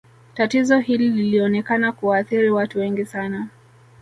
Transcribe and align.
tatizo 0.33 0.79
hili 0.79 1.09
lilionekana 1.09 1.91
kuwaathiri 1.91 2.51
watu 2.51 2.79
wengi 2.79 3.05
sana 3.05 3.47